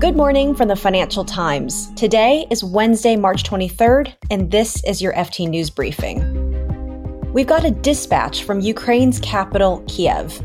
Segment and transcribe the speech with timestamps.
[0.00, 1.92] Good morning from the Financial Times.
[1.92, 6.24] Today is Wednesday, March 23rd, and this is your FT News Briefing.
[7.34, 10.42] We've got a dispatch from Ukraine's capital, Kiev.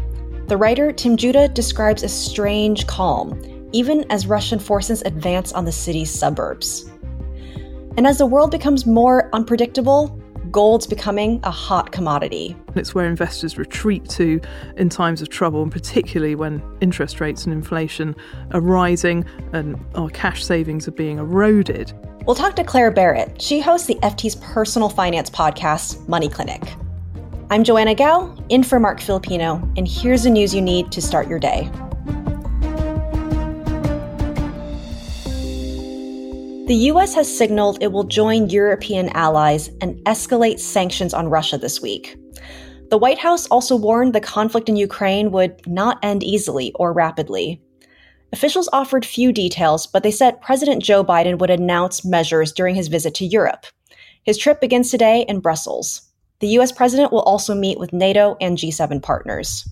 [0.47, 5.71] The writer Tim Judah describes a strange calm, even as Russian forces advance on the
[5.71, 6.91] city's suburbs.
[7.95, 10.21] And as the world becomes more unpredictable,
[10.55, 12.55] gold's becoming a hot commodity.
[12.75, 14.39] It's where investors retreat to
[14.77, 18.15] in times of trouble, and particularly when interest rates and inflation
[18.51, 21.91] are rising and our cash savings are being eroded.
[22.25, 23.41] We'll talk to Claire Barrett.
[23.41, 26.63] She hosts the FT's personal finance podcast, Money Clinic.
[27.49, 31.27] I'm Joanna Gao, in for Mark Filipino, and here's the news you need to start
[31.27, 31.69] your day.
[36.67, 41.79] The US has signaled it will join European allies and escalate sanctions on Russia this
[41.79, 42.17] week.
[42.89, 47.61] The White House also warned the conflict in Ukraine would not end easily or rapidly.
[48.33, 52.87] Officials offered few details, but they said President Joe Biden would announce measures during his
[52.87, 53.67] visit to Europe.
[54.23, 56.01] His trip begins today in Brussels.
[56.39, 59.69] The US president will also meet with NATO and G7 partners.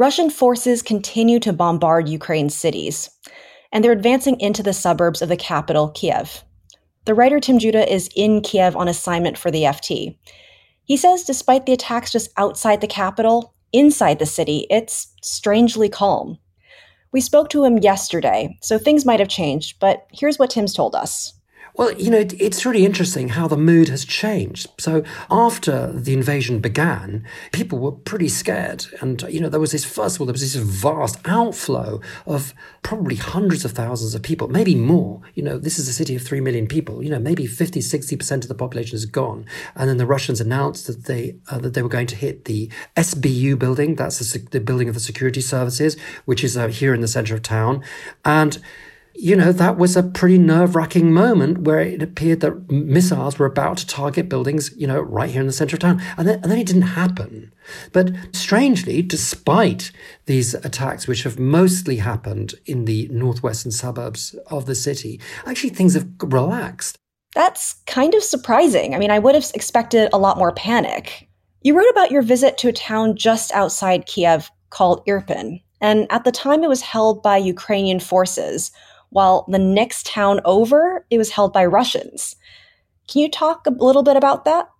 [0.00, 3.10] Russian forces continue to bombard Ukraine's cities,
[3.70, 6.42] and they're advancing into the suburbs of the capital, Kiev.
[7.04, 10.16] The writer Tim Judah is in Kiev on assignment for the FT.
[10.84, 16.38] He says despite the attacks just outside the capital, inside the city, it's strangely calm.
[17.12, 20.94] We spoke to him yesterday, so things might have changed, but here's what Tim's told
[20.94, 21.34] us.
[21.74, 24.68] Well, you know, it's really interesting how the mood has changed.
[24.78, 28.86] So after the invasion began, people were pretty scared.
[29.00, 32.54] And, you know, there was this, first of all, there was this vast outflow of
[32.82, 35.20] probably hundreds of thousands of people, maybe more.
[35.34, 37.02] You know, this is a city of 3 million people.
[37.02, 39.46] You know, maybe 50, 60% of the population is gone.
[39.74, 42.70] And then the Russians announced that they, uh, that they were going to hit the
[42.96, 43.94] SBU building.
[43.94, 47.34] That's the, the building of the security services, which is uh, here in the center
[47.34, 47.82] of town.
[48.24, 48.58] And,
[49.20, 53.44] you know, that was a pretty nerve wracking moment where it appeared that missiles were
[53.44, 56.00] about to target buildings, you know, right here in the center of town.
[56.16, 57.52] And then, and then it didn't happen.
[57.92, 59.92] But strangely, despite
[60.24, 65.92] these attacks, which have mostly happened in the northwestern suburbs of the city, actually things
[65.92, 66.96] have relaxed.
[67.34, 68.94] That's kind of surprising.
[68.94, 71.28] I mean, I would have expected a lot more panic.
[71.60, 76.24] You wrote about your visit to a town just outside Kiev called Irpin, and at
[76.24, 78.70] the time it was held by Ukrainian forces
[79.10, 82.36] while the next town over, it was held by Russians.
[83.08, 84.70] Can you talk a little bit about that?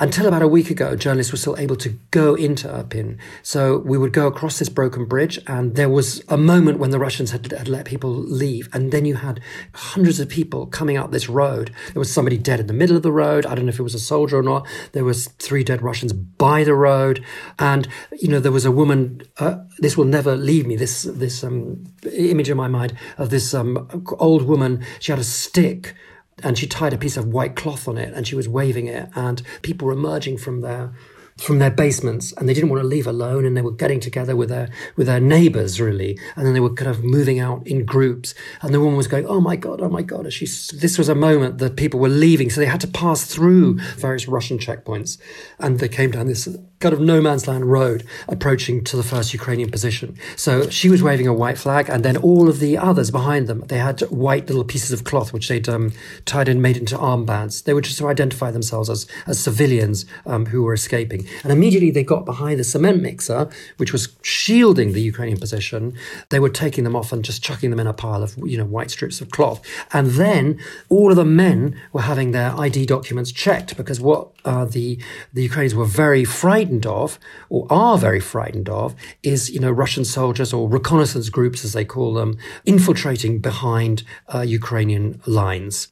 [0.00, 3.18] Until about a week ago, journalists were still able to go into Irpin.
[3.42, 7.00] So we would go across this broken bridge, and there was a moment when the
[7.00, 8.68] Russians had, had, let people leave.
[8.72, 9.40] And then you had
[9.74, 11.74] hundreds of people coming up this road.
[11.92, 13.44] There was somebody dead in the middle of the road.
[13.44, 14.68] I don't know if it was a soldier or not.
[14.92, 17.24] There was three dead Russians by the road.
[17.58, 21.42] And, you know, there was a woman, uh, this will never leave me, this, this
[21.42, 23.88] um, image in my mind of this um,
[24.20, 24.84] old woman.
[25.00, 25.96] She had a stick
[26.42, 29.08] and she tied a piece of white cloth on it and she was waving it
[29.14, 30.92] and people were emerging from there
[31.38, 34.34] from their basements and they didn't want to leave alone and they were getting together
[34.34, 37.84] with their with their neighbors really and then they were kind of moving out in
[37.84, 40.98] groups and the woman was going oh my god oh my god and she this
[40.98, 44.58] was a moment that people were leaving so they had to pass through various russian
[44.58, 45.16] checkpoints
[45.60, 46.48] and they came down this
[46.80, 50.16] kind of no man's land road approaching to the first Ukrainian position.
[50.36, 53.60] So she was waving a white flag, and then all of the others behind them,
[53.66, 55.92] they had white little pieces of cloth which they'd um,
[56.24, 57.64] tied and made into armbands.
[57.64, 61.26] They were just to identify themselves as, as civilians um, who were escaping.
[61.42, 65.94] And immediately they got behind the cement mixer, which was shielding the Ukrainian position.
[66.28, 68.64] They were taking them off and just chucking them in a pile of you know
[68.64, 69.60] white strips of cloth.
[69.92, 74.64] And then all of the men were having their ID documents checked because what uh,
[74.64, 74.98] the
[75.32, 77.18] the Ukrainians were very frightened frightened of,
[77.48, 81.84] or are very frightened of, is you know Russian soldiers or reconnaissance groups, as they
[81.84, 82.36] call them,
[82.66, 84.02] infiltrating behind
[84.34, 85.88] uh, Ukrainian lines.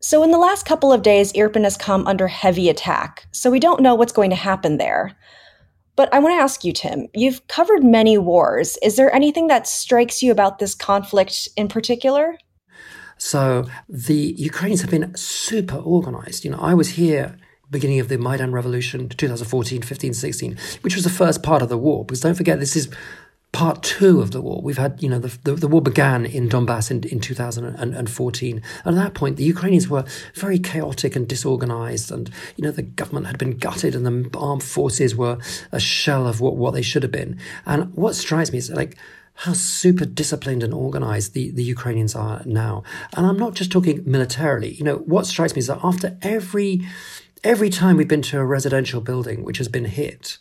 [0.00, 3.60] So, in the last couple of days, Irpin has come under heavy attack, so we
[3.60, 5.16] don't know what's going to happen there.
[5.96, 8.78] But I want to ask you, Tim, you've covered many wars.
[8.82, 12.36] Is there anything that strikes you about this conflict in particular?
[13.18, 16.44] So, the Ukrainians have been super organized.
[16.44, 17.36] You know, I was here
[17.74, 21.78] beginning of the Maidan Revolution, 2014, 15, 16, which was the first part of the
[21.78, 22.04] war.
[22.04, 22.88] Because don't forget, this is
[23.54, 24.60] part two of the war.
[24.62, 28.62] We've had, you know, the, the, the war began in Donbass in, in 2014.
[28.84, 30.04] And at that point, the Ukrainians were
[30.34, 32.10] very chaotic and disorganized.
[32.10, 35.38] And, you know, the government had been gutted and the armed forces were
[35.70, 37.38] a shell of what, what they should have been.
[37.64, 38.96] And what strikes me is like,
[39.36, 42.82] how super disciplined and organized the, the Ukrainians are now.
[43.16, 44.74] And I'm not just talking militarily.
[44.74, 46.86] You know, what strikes me is that after every
[47.44, 50.38] every time we've been to a residential building which has been hit,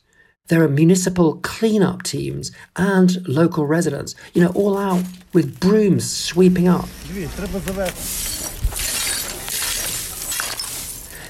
[0.50, 6.67] There are municipal cleanup teams and local residents, you know, all out with brooms sweeping
[6.67, 6.89] up.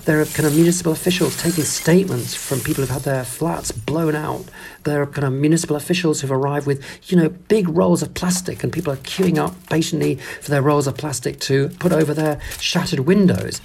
[0.05, 4.15] There are kind of municipal officials taking statements from people who've had their flats blown
[4.15, 4.45] out.
[4.83, 8.63] There are kind of municipal officials who've arrived with, you know, big rolls of plastic,
[8.63, 12.41] and people are queuing up patiently for their rolls of plastic to put over their
[12.59, 13.61] shattered windows.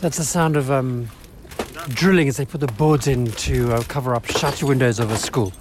[0.00, 1.08] That's the sound of um,
[1.88, 5.16] drilling as they put the boards in to uh, cover up shattered windows of a
[5.16, 5.52] school.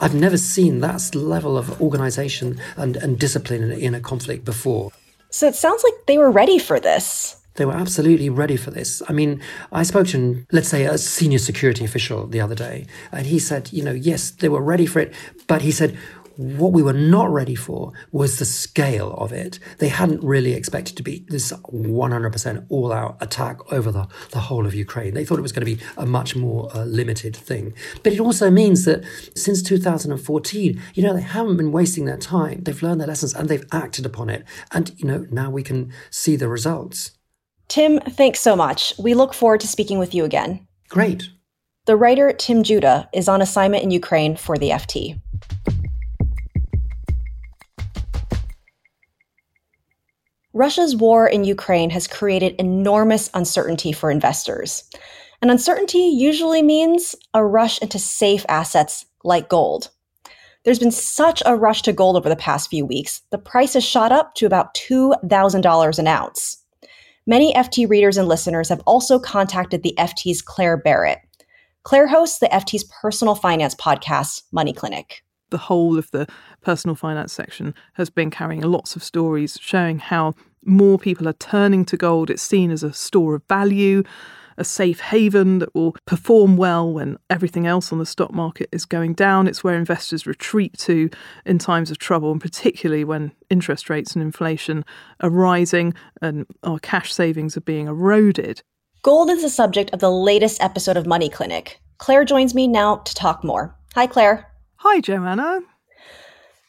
[0.00, 4.90] I've never seen that level of organisation and, and discipline in, in a conflict before.
[5.28, 7.36] So it sounds like they were ready for this.
[7.56, 9.02] They were absolutely ready for this.
[9.06, 13.26] I mean, I spoke to, let's say, a senior security official the other day, and
[13.26, 15.12] he said, you know, yes, they were ready for it,
[15.46, 15.98] but he said,
[16.40, 19.58] what we were not ready for was the scale of it.
[19.76, 24.66] They hadn't really expected to be this 100% all out attack over the, the whole
[24.66, 25.12] of Ukraine.
[25.12, 27.74] They thought it was going to be a much more uh, limited thing.
[28.02, 29.04] But it also means that
[29.34, 32.62] since 2014, you know, they haven't been wasting their time.
[32.62, 34.44] They've learned their lessons and they've acted upon it.
[34.72, 37.12] And, you know, now we can see the results.
[37.68, 38.94] Tim, thanks so much.
[38.98, 40.66] We look forward to speaking with you again.
[40.88, 41.28] Great.
[41.84, 45.20] The writer Tim Judah is on assignment in Ukraine for the FT.
[50.52, 54.82] Russia's war in Ukraine has created enormous uncertainty for investors.
[55.40, 59.90] And uncertainty usually means a rush into safe assets like gold.
[60.64, 63.84] There's been such a rush to gold over the past few weeks, the price has
[63.84, 66.58] shot up to about $2,000 an ounce.
[67.26, 71.20] Many FT readers and listeners have also contacted the FT's Claire Barrett.
[71.84, 76.26] Claire hosts the FT's personal finance podcast, Money Clinic the whole of the
[76.62, 81.84] personal finance section has been carrying lots of stories showing how more people are turning
[81.86, 82.30] to gold.
[82.30, 84.02] It's seen as a store of value,
[84.58, 88.84] a safe haven that will perform well when everything else on the stock market is
[88.84, 89.46] going down.
[89.46, 91.08] It's where investors retreat to
[91.46, 94.84] in times of trouble, and particularly when interest rates and inflation
[95.20, 98.62] are rising and our cash savings are being eroded.
[99.02, 101.80] Gold is the subject of the latest episode of Money Clinic.
[101.96, 103.74] Claire joins me now to talk more.
[103.94, 104.49] Hi, Claire.
[104.82, 105.60] Hi, Joanna.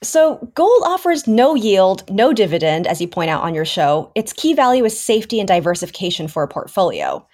[0.04, 4.12] So, gold offers no yield, no dividend, as you point out on your show.
[4.16, 7.26] Its key value is safety and diversification for a portfolio.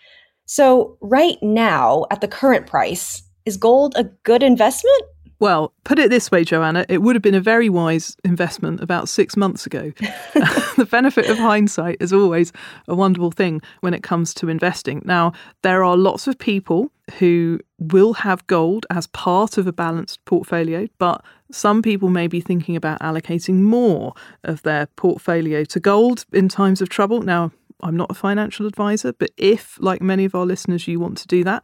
[0.46, 5.02] So, right now, at the current price, is gold a good investment?
[5.40, 9.08] Well, put it this way, Joanna, it would have been a very wise investment about
[9.08, 9.92] six months ago.
[10.78, 12.52] the benefit of hindsight is always
[12.88, 15.04] a wonderful thing when it comes to investing.
[15.06, 20.26] Now, there are lots of people who will have gold as part of a balanced
[20.26, 24.14] portfolio, but some people may be thinking about allocating more
[24.44, 27.22] of their portfolio to gold in times of trouble.
[27.22, 27.52] Now,
[27.82, 31.28] I'm not a financial advisor, but if, like many of our listeners, you want to
[31.28, 31.64] do that,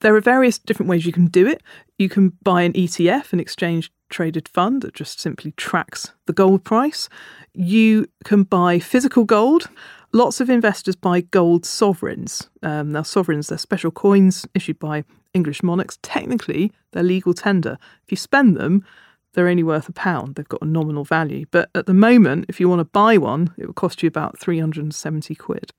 [0.00, 1.62] there are various different ways you can do it.
[1.98, 6.64] You can buy an ETF, an exchange traded fund that just simply tracks the gold
[6.64, 7.08] price.
[7.54, 9.68] You can buy physical gold.
[10.12, 12.48] Lots of investors buy gold sovereigns.
[12.62, 15.04] Um, now, sovereigns, they're special coins issued by
[15.34, 15.98] English monarchs.
[16.02, 17.78] Technically, they're legal tender.
[18.04, 18.84] If you spend them,
[19.32, 20.36] they're only worth a pound.
[20.36, 21.44] They've got a nominal value.
[21.50, 24.38] But at the moment, if you want to buy one, it will cost you about
[24.38, 25.72] 370 quid.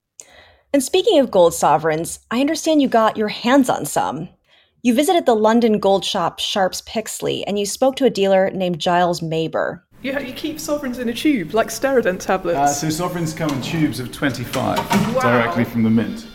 [0.72, 4.28] And speaking of gold sovereigns, I understand you got your hands on some.
[4.82, 8.78] You visited the London gold shop Sharps Pixley and you spoke to a dealer named
[8.78, 9.80] Giles Maber.
[10.02, 12.58] Yeah, you keep sovereigns in a tube, like Steradent tablets.
[12.58, 14.78] Uh, so sovereigns come in tubes of 25
[15.14, 15.20] wow.
[15.22, 16.26] directly from the mint.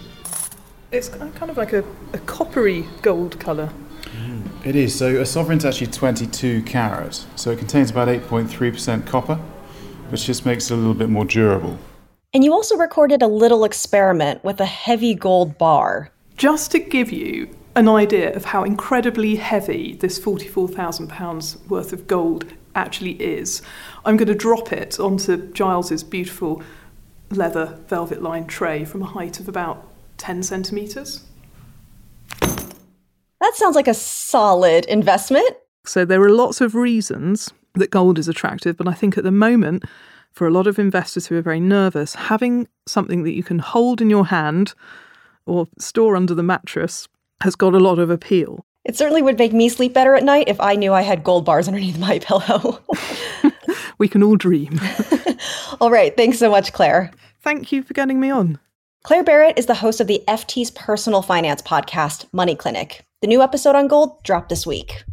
[0.91, 3.69] It's kind of like a, a coppery gold colour.
[4.17, 4.65] Mm.
[4.65, 4.95] It is.
[4.97, 7.23] So a sovereign's actually 22 carat.
[7.35, 9.35] So it contains about 8.3% copper,
[10.09, 11.77] which just makes it a little bit more durable.
[12.35, 16.09] And you also recorded a little experiment with a heavy gold bar.
[16.35, 22.45] Just to give you an idea of how incredibly heavy this £44,000 worth of gold
[22.73, 23.61] actually is,
[24.03, 26.63] I'm going to drop it onto Giles's beautiful
[27.29, 29.87] leather velvet lined tray from a height of about
[30.17, 31.23] 10 centimetres.
[32.39, 35.55] That sounds like a solid investment.
[35.85, 39.31] So, there are lots of reasons that gold is attractive, but I think at the
[39.31, 39.83] moment,
[40.31, 44.01] for a lot of investors who are very nervous, having something that you can hold
[44.01, 44.73] in your hand
[45.45, 47.07] or store under the mattress
[47.41, 48.65] has got a lot of appeal.
[48.85, 51.45] It certainly would make me sleep better at night if I knew I had gold
[51.45, 52.79] bars underneath my pillow.
[53.97, 54.79] we can all dream.
[55.81, 56.15] all right.
[56.15, 57.11] Thanks so much, Claire.
[57.41, 58.59] Thank you for getting me on.
[59.03, 63.05] Claire Barrett is the host of the FT's personal finance podcast, Money Clinic.
[63.21, 65.03] The new episode on gold dropped this week.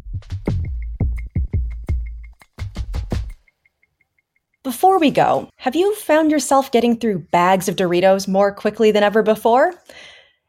[4.63, 9.01] Before we go, have you found yourself getting through bags of Doritos more quickly than
[9.01, 9.73] ever before?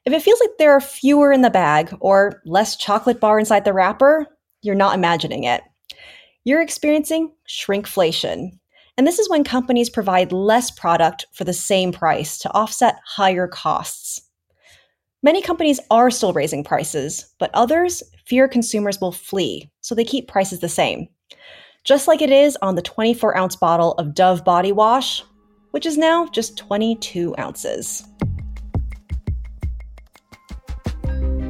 [0.04, 3.64] If it feels like there are fewer in the bag or less chocolate bar inside
[3.64, 4.26] the wrapper,
[4.60, 5.62] you're not imagining it.
[6.44, 8.50] You're experiencing shrinkflation.
[8.98, 13.48] And this is when companies provide less product for the same price to offset higher
[13.48, 14.20] costs.
[15.22, 20.28] Many companies are still raising prices, but others fear consumers will flee, so they keep
[20.28, 21.08] prices the same.
[21.84, 25.24] Just like it is on the 24 ounce bottle of Dove body wash,
[25.72, 28.06] which is now just 22 ounces.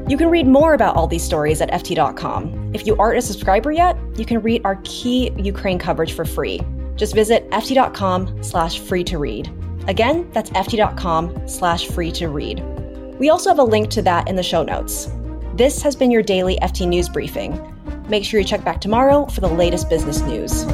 [0.09, 2.73] You can read more about all these stories at FT.com.
[2.75, 6.61] If you aren't a subscriber yet, you can read our key Ukraine coverage for free.
[6.97, 9.53] Just visit FT.com slash free to read.
[9.87, 12.63] Again, that's FT.com slash free to read.
[13.19, 15.11] We also have a link to that in the show notes.
[15.57, 17.53] This has been your daily FT News Briefing.
[18.09, 20.67] Make sure you check back tomorrow for the latest business news.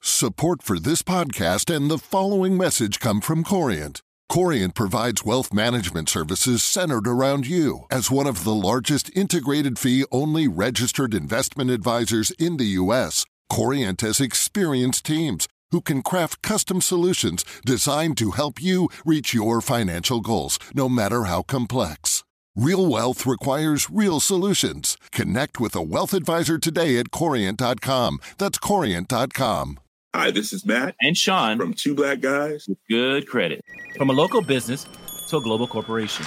[0.00, 4.02] Support for this podcast and the following message come from Corient.
[4.28, 7.86] Corient provides wealth management services centered around you.
[7.88, 14.00] As one of the largest integrated fee only registered investment advisors in the U.S., Corient
[14.00, 20.20] has experienced teams who can craft custom solutions designed to help you reach your financial
[20.20, 22.24] goals, no matter how complex.
[22.56, 24.96] Real wealth requires real solutions.
[25.12, 28.18] Connect with a wealth advisor today at Corient.com.
[28.36, 29.78] That's Corient.com.
[30.14, 33.62] Hi, this is Matt and Sean from Two Black Guys with Good Credit.
[33.96, 34.86] From a local business
[35.28, 36.26] to a global corporation.